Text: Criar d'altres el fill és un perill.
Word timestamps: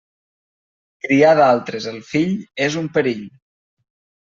Criar 1.07 1.33
d'altres 1.41 1.87
el 1.93 2.01
fill 2.09 2.35
és 2.71 2.81
un 2.83 2.91
perill. 2.99 3.23